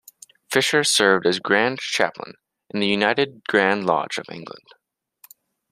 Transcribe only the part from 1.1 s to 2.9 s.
as Grand Chaplain in the